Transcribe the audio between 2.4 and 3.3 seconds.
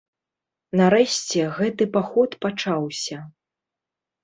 пачаўся.